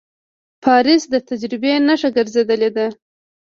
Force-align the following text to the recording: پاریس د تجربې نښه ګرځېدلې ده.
پاریس 0.63 1.03
د 1.13 1.15
تجربې 1.29 1.71
نښه 1.87 2.09
ګرځېدلې 2.17 2.69
ده. 2.75 2.85